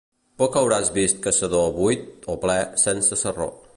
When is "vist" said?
0.95-1.21